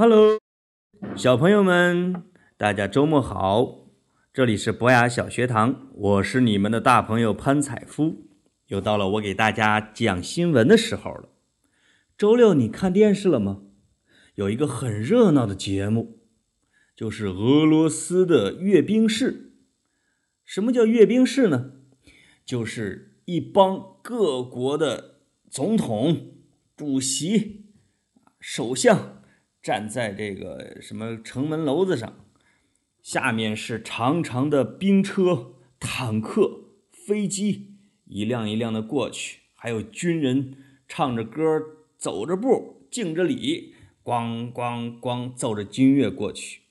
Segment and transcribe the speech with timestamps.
[0.00, 0.38] Hello，
[1.14, 2.24] 小朋友们，
[2.56, 3.90] 大家周末好！
[4.32, 8.30] 这里是博雅小学堂，我是你们的大朋友潘采夫。
[8.68, 11.28] 又到了我给大家讲新闻的时候了。
[12.16, 13.60] 周六你看电视了吗？
[14.36, 16.20] 有一个很热闹的节目，
[16.96, 19.52] 就是俄罗斯的阅兵式。
[20.46, 21.72] 什么叫阅兵式呢？
[22.46, 26.38] 就是一帮各国的总统、
[26.74, 27.66] 主席、
[28.40, 29.19] 首相
[29.62, 32.24] 站在这个什么城门楼子上，
[33.02, 37.68] 下面是长长的兵车、坦克、飞机。
[38.06, 40.54] 一辆一辆的过去，还有军人
[40.88, 41.62] 唱着歌、
[41.96, 46.62] 走着步、敬着礼，咣咣咣奏着军乐过去，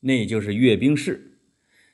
[0.00, 1.38] 那就是阅兵式。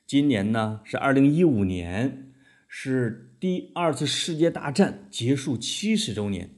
[0.05, 2.33] 今年呢是二零一五年，
[2.67, 6.51] 是第二次世界大战结束七十周年，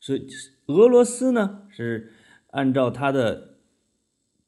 [0.00, 0.26] 所以
[0.66, 2.14] 俄罗斯呢是
[2.50, 3.58] 按照它的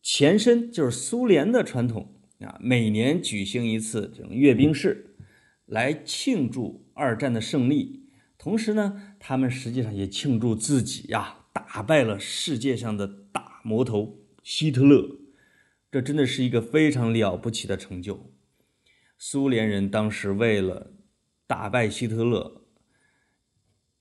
[0.00, 5.16] 前身就是苏联的传统啊，每年举行一次这种阅兵式，
[5.66, 6.80] 来庆祝。
[6.94, 15.16] 二战的胜利，同时呢，他们实际上也庆祝自己呀打败了世界上的大魔头希特勒，
[15.90, 18.30] 这真的是一个非常了不起的成就。
[19.16, 20.92] 苏联人当时为了
[21.46, 22.66] 打败希特勒，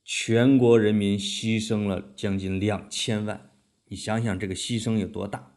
[0.04, 3.51] 全国人民牺牲了将近两千万，
[3.92, 5.54] 你想想这个牺牲有多大？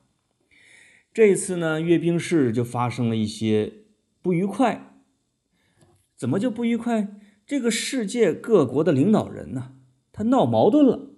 [1.13, 3.71] 这一次呢，阅兵式就发生了一些
[4.21, 4.99] 不愉快，
[6.17, 7.17] 怎么就不愉快？
[7.47, 9.75] 这个世界各国的领导人呢，
[10.11, 11.13] 他闹矛盾了，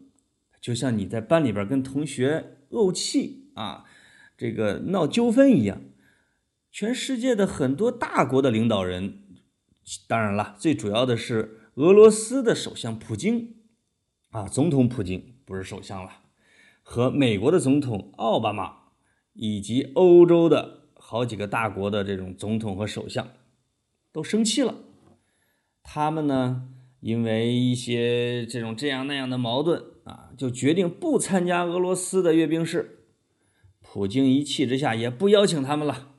[0.62, 3.86] 就像你在班里边跟同学怄气啊，
[4.38, 5.82] 这个闹纠纷一样。
[6.70, 9.24] 全世界的很多大国的领导人，
[10.08, 13.56] 当然了，最主要的是俄罗斯的首相普京
[14.30, 16.27] 啊，总统普京不是首相了，
[16.90, 18.78] 和美国的总统奥巴马，
[19.34, 23.28] 以及欧洲的好几个大国的这种总统和首相，
[24.14, 24.74] 都生气了。
[25.84, 26.70] 他们呢，
[27.02, 33.04] 因为一些这种这样那样的矛盾啊，就决定不参加俄罗斯的阅兵式。
[33.82, 36.14] 普京一气之下也不邀请他们了，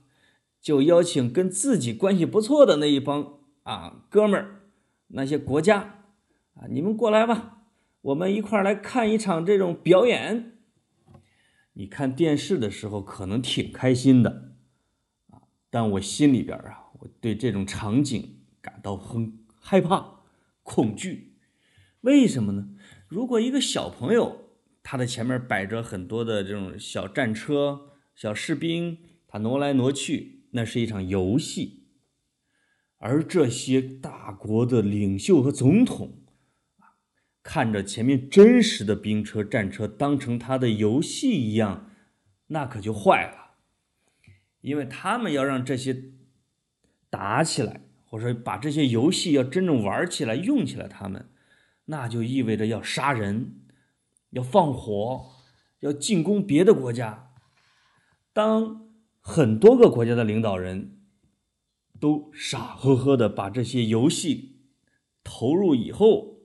[0.60, 4.60] 就邀请跟自己关系不错的那一帮啊哥们儿，
[5.08, 6.02] 那些国家
[6.52, 7.62] 啊，你们过来吧，
[8.02, 10.56] 我们一块儿来看一场这种表演。
[11.78, 14.56] 你看电视的时候可能挺开心的
[15.30, 19.38] 啊，但我心里边啊，我对这种场景感到很。
[19.60, 20.20] 害怕、
[20.62, 21.34] 恐惧，
[22.00, 22.70] 为什么呢？
[23.06, 24.46] 如果一个小朋友，
[24.82, 28.96] 他的前面摆着很多的这种小战车、小士兵，
[29.26, 31.88] 他挪来挪去，那是一场游戏。
[32.96, 36.22] 而这些大国的领袖和总统，
[37.48, 41.90] 看着前面真实的兵车、战车当成他的游戏一样，
[42.48, 43.54] 那可就坏了，
[44.60, 46.10] 因为他们要让这些
[47.08, 47.80] 打起来。
[48.04, 51.28] 或者说，把这些游戏要真正玩起来、用起来，他们
[51.86, 53.60] 那就意味着要杀人、
[54.30, 55.30] 要放火、
[55.80, 57.30] 要进攻别的国家。
[58.32, 58.88] 当
[59.20, 60.98] 很多个国家的领导人
[62.00, 64.56] 都傻呵呵的把这些游戏
[65.22, 66.37] 投入以后，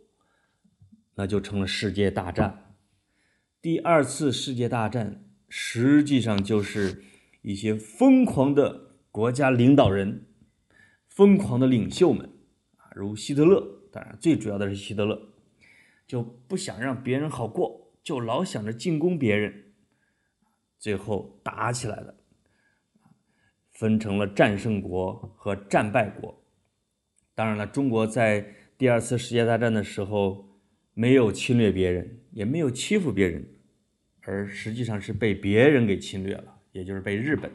[1.16, 2.76] 那就成了世界大战。
[3.62, 7.04] 第二次世界大战实际上就是
[7.42, 10.28] 一些疯狂的国家领导人。
[11.08, 12.28] 疯狂的领袖们
[12.78, 15.30] 啊，如希特勒，当然最主要的是希特勒，
[16.08, 19.74] 就不想让别人好过，就老想着进攻别人，
[20.80, 22.16] 最后打起来了，
[23.72, 26.44] 分成了战胜国和战败国。
[27.36, 30.53] 当然了，中国在第二次世界大战的时候
[30.94, 33.46] 没有侵略别人，也没有欺负别人，
[34.22, 37.52] 而实际上是被别人给侵略了，也就是被日本。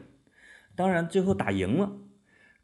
[0.75, 1.97] 当然，最后打赢了。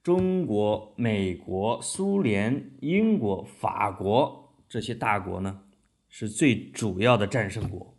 [0.03, 5.63] 中国、美国、苏联、英国、法国这些大国呢，
[6.09, 7.97] 是最主要的战胜国，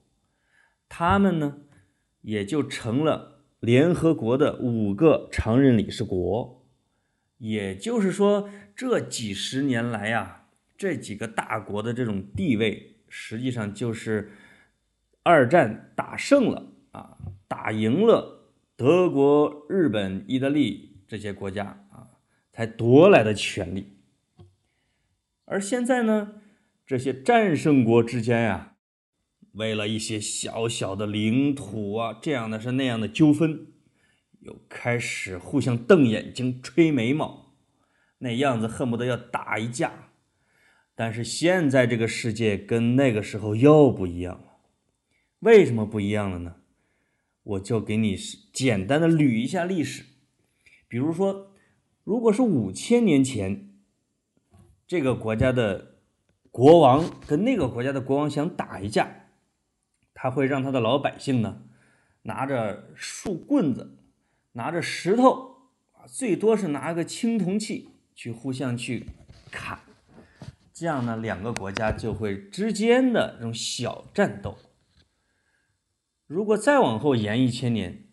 [0.89, 1.59] 他们呢，
[2.21, 6.65] 也就成了联合国的五个常任理事国。
[7.39, 10.46] 也就是说，这几十年来呀，
[10.77, 14.33] 这几个大国的这种地位，实际上就是
[15.23, 17.19] 二战打胜了啊，
[17.49, 22.09] 打赢了德国、日本、意大利这些国家啊。
[22.53, 23.99] 才夺来的权利，
[25.45, 26.41] 而现在呢，
[26.87, 28.77] 这些战胜国之间呀，
[29.53, 33.67] 为了一些小小的领土啊，这样的是那样的纠纷，
[34.41, 37.55] 又开始互相瞪眼睛、吹眉毛，
[38.21, 40.06] 那样子恨不得要打一架。
[40.97, 44.57] 但是现在这个世界跟那个时候又不一样了，
[45.39, 46.57] 为什么不一样了呢？
[47.43, 48.17] 我就给你
[48.53, 50.05] 简单的捋一下历史。
[50.89, 51.53] 比如说，
[52.03, 53.75] 如果是五千年前，
[54.87, 55.99] 这个国家的
[56.51, 59.27] 国王跟那个国家的国王想打一架，
[60.15, 61.63] 他会让他的老百姓呢，
[62.23, 63.99] 拿着树棍子，
[64.53, 65.57] 拿着石头
[65.93, 69.07] 啊，最多是拿个青铜器去互相去
[69.51, 69.79] 砍，
[70.79, 74.59] 这样呢，两个国家就会之间的这种小战斗。
[76.27, 78.11] 如果再往后延一千年，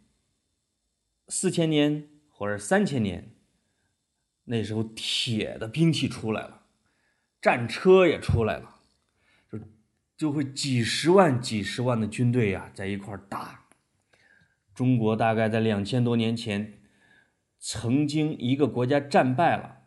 [1.28, 3.36] 四千年或者三千年，
[4.46, 6.62] 那时候铁的兵器出来了。
[7.42, 8.80] 战车也出来了，
[9.52, 9.60] 就
[10.16, 13.66] 就会几十万、几十万的军队呀，在一块打。
[14.74, 16.80] 中国大概在两千多年前，
[17.60, 19.83] 曾经一个国家战败了，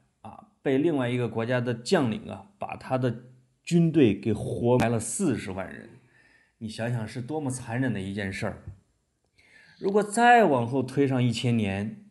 [0.66, 3.22] 被另外一个国家的将领啊，把他的
[3.62, 6.00] 军队给活埋了四十万人。
[6.58, 8.64] 你想想是多么残忍的一件事儿。
[9.78, 12.04] 如果再往后推上一千年，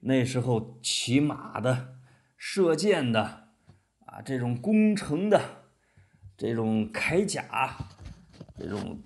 [0.00, 1.96] 那时候骑马的、
[2.36, 3.48] 射箭的。
[4.04, 5.40] 啊这种攻城的，
[6.36, 7.76] 这种铠甲，
[8.58, 9.02] 这种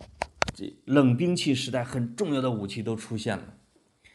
[0.53, 3.55] 这冷兵器时代很重要的武器都出现了。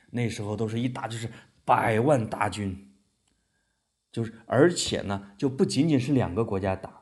[0.09, 1.30] 那时候都是一打就是
[1.63, 2.86] 百万大军，
[4.12, 7.01] 就是而且呢，就不仅仅是两个国家打，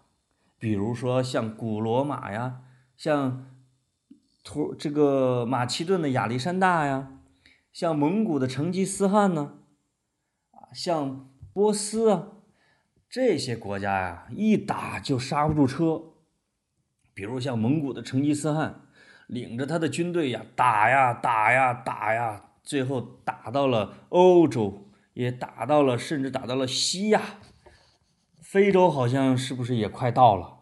[0.58, 2.62] 比如说像古罗马呀，
[2.98, 3.52] 像
[4.44, 7.20] 图这个马其顿的亚历山大呀，
[7.72, 9.54] 像蒙古的成吉思汗呢，
[10.52, 12.28] 啊，像波斯啊。
[13.08, 16.02] 这些国家呀，一打就刹不住车。
[17.14, 18.82] 比如像蒙古的成吉思汗，
[19.28, 24.85] 领着他的军队呀，打呀打呀打呀，最后打到了欧洲，
[25.16, 27.40] 也打到了，甚至打到了西亚、
[28.42, 30.60] 非洲，好像是不是也快到了？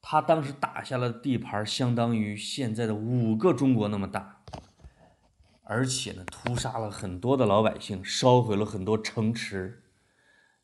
[0.00, 4.42] 他当时打下了地盘，相当于现在的五个中国那么大，
[5.62, 9.82] 而且呢，屠杀了很多的老百姓，烧毁了很多城池。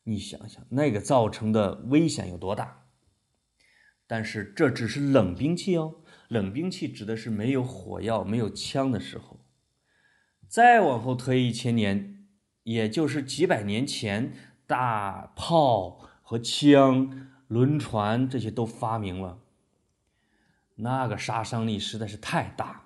[0.04, 2.84] 你想想，那个造成的危险有多大？
[4.06, 9.40] 但是这只是冷兵器哦，冷兵器指的是没有火药、没有枪的时候。
[10.48, 12.17] 再往后推一千年，
[12.68, 14.30] 也就是几百年前，
[14.66, 19.38] 大炮和枪、轮船这些都发明了，
[20.74, 22.84] 那个杀伤力实在是太大。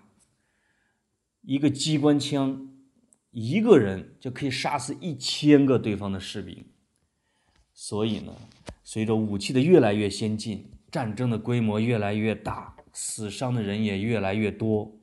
[1.41, 2.69] 一个机关枪，
[3.33, 6.65] 一个人就可以杀死一千个对方的士兵。
[7.75, 8.37] 所以呢，
[8.85, 14.97] 随着武器的越来越先进，战争的规模越来越大，死伤的人也越来越多。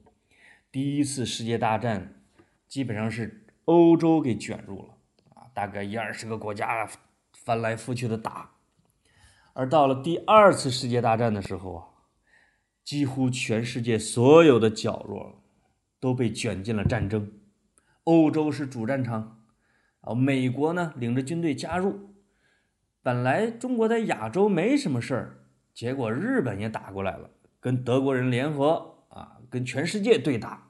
[0.72, 2.24] 第一次世界大战
[2.70, 3.38] 基本上是
[3.69, 4.95] 欧洲给卷入了
[5.36, 6.89] 啊，大概一二十个国家
[7.33, 8.50] 翻来覆去的打。
[9.54, 11.86] 而到了第二次世界大战的时候啊，
[12.83, 15.44] 几乎全世界所有的角落
[16.00, 17.31] 都被卷进了战争。
[18.05, 19.39] 欧洲是主战场
[20.01, 22.15] 啊，美国呢领着军队加入。
[23.03, 27.29] 本来中国在亚洲没什么事儿，结果日本也打过来了，
[27.60, 30.69] 跟德国人联合啊，跟全世界对打。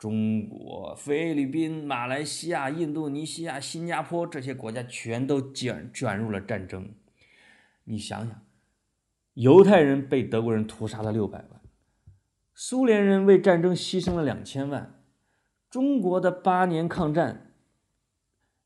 [0.00, 6.94] 中国、菲律宾、马来西亚、印度尼西亚、新加坡这些国家全都卷卷入了战争。
[7.84, 8.42] 你想想，
[9.34, 11.60] 犹太人被德国人屠杀了六百万，
[12.54, 15.02] 苏联人为战争牺牲了两千万，
[15.68, 17.52] 中国的八年抗战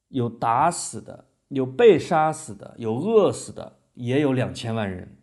[0.08, 1.26] 有打死的。
[1.48, 5.18] 有被杀死的，有饿死的，也有两千万人，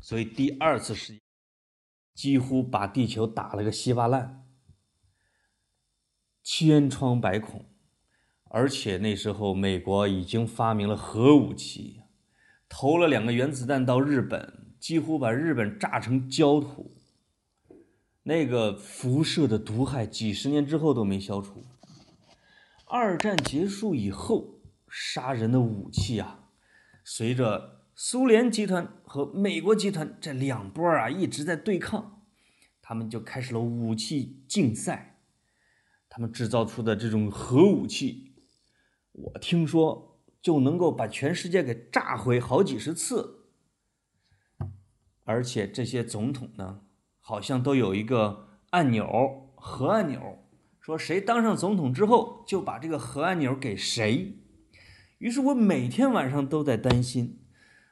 [0.00, 1.20] 所以第二次世界
[2.14, 4.43] 几乎把地球打了个稀巴烂，
[6.44, 7.64] 千疮百孔，
[8.44, 12.02] 而且那时候美国已经发明了核武器，
[12.68, 16.96] 投了两个原子弹到日本，几乎把日本炸成焦土，
[18.22, 21.64] 那个辐射的毒害几十年之后都没消除。
[22.86, 24.52] 二战结束以后。
[24.96, 26.50] 杀人的武器啊，
[27.02, 32.22] 随着苏联集团和美国集团这两波啊一直在对抗，
[32.80, 35.13] 他们就开始了武器竞赛。
[36.14, 38.36] 他们制造出的这种核武器，
[39.10, 43.48] 我听说就能够把全世界给炸毁好几十次。
[45.24, 46.82] 而且这些总统呢，
[47.18, 50.38] 好像都有一个按钮，核按钮，
[50.78, 54.38] 说谁当上总统之后，就把这个核按钮给谁。
[55.18, 57.40] 于是我每天晚上都在担心，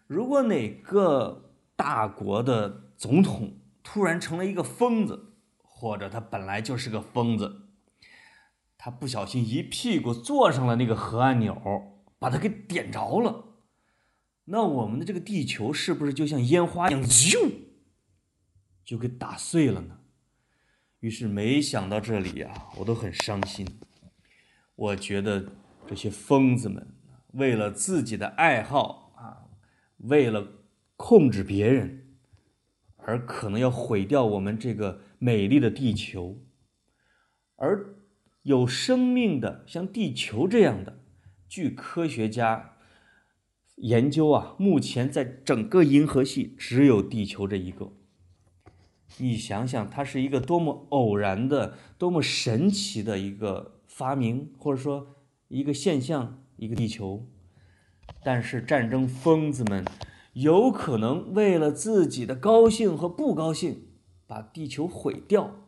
[0.06, 7.61] 如果哪个大国的总统突然成了一个疯子，或者他本来就是个疯子，
[8.84, 13.44] 他不小心一屁股坐上了那个核按钮，把它给点着了，
[14.46, 17.52] 那我们的这个地球是不是就像烟花一样，咻，
[18.84, 20.00] 就给打碎了呢？
[20.98, 23.64] 于是没想到这里呀，我都很伤心。
[24.74, 25.52] 我觉得
[25.86, 26.84] 这些疯子们
[27.34, 29.46] 为了自己的爱好啊，
[29.98, 30.44] 为了
[30.96, 32.16] 控制别人，
[32.96, 36.42] 而可能要毁掉我们这个美丽的地球。
[37.54, 37.94] 而
[38.42, 41.00] 有生命的像地球这样的，
[41.48, 42.76] 据科学家
[43.76, 47.92] 研究啊，目前在整个银河系只有地球这一个。
[49.18, 55.16] 你想想，它是一个多么偶然的、多么神奇的一个发明，或者说
[55.48, 57.28] 一个现象，一个地球。
[58.24, 59.84] 但是战争疯子们
[60.32, 63.88] 有可能为了自己的高兴和不高兴，
[64.26, 65.66] 把地球毁掉。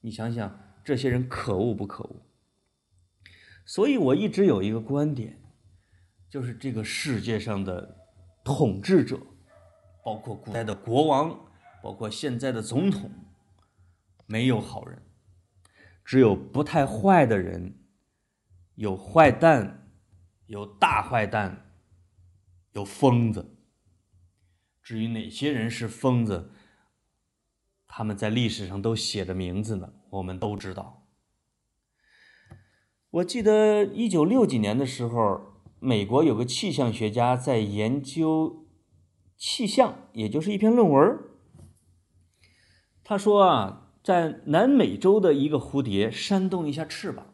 [0.00, 2.22] 你想想，这些人可恶不可恶？
[3.64, 5.36] 所以我一直有一个观点，
[6.30, 8.06] 就是这个世界上的
[8.44, 9.20] 统治者，
[10.04, 11.42] 包括古代的国王。
[11.82, 13.08] 包括现在的总统，
[14.26, 15.00] 没有好人，
[16.04, 17.78] 只有不太坏的人，
[18.74, 19.88] 有坏蛋，
[20.46, 21.70] 有大坏蛋，
[22.72, 23.56] 有疯子。
[24.82, 26.50] 至于哪些人是疯子，
[27.98, 31.08] 他们在历史上都写着名字呢，我们都知道。
[33.08, 35.40] 我记得一九六几年的时候，
[35.80, 38.66] 美国有个气象学家在研究
[39.38, 41.18] 气象，也就是一篇论文。
[43.02, 47.32] 他说啊，在南美洲的一个蝴蝶扇动一下翅膀，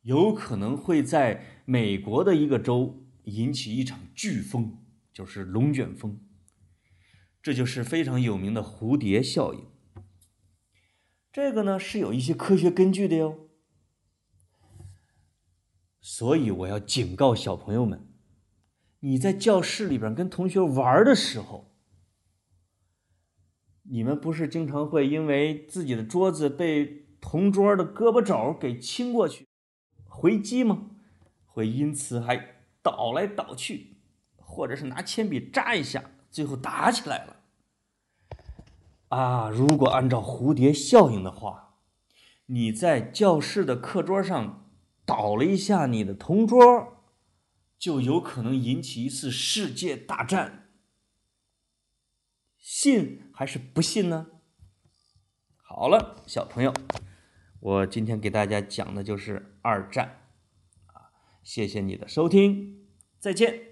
[0.00, 4.78] 有可能会在美国的一个州引起一场飓风，
[5.12, 6.18] 就是龙卷风。
[7.42, 9.66] 这就是非常有名的蝴蝶效应。
[11.32, 13.48] 这个呢是有一些科学根据的哟。
[16.00, 18.08] 所以我要警告小朋友们，
[19.00, 21.70] 你在教室里边跟同学玩的时候。
[23.84, 29.48] 你们不是经常会因为自己的桌子被同桌的胳膊肘给亲过去，
[30.04, 30.90] 回击吗？
[31.44, 33.96] 会因此还倒来倒去，
[34.36, 37.39] 或者是拿铅笔扎一下，最后打起来了。
[39.10, 41.78] 啊，如果按照蝴蝶效应的话，
[42.46, 44.70] 你在教室的课桌上
[45.04, 47.04] 倒了一下你的同桌，
[47.76, 50.68] 就有可能引起一次世界大战。
[52.56, 54.28] 信还是不信呢？
[55.56, 56.72] 好了，小朋友，
[57.58, 60.22] 我今天给大家讲的就是二战，
[60.86, 61.10] 啊，
[61.42, 62.86] 谢谢你的收听，
[63.18, 63.69] 再见。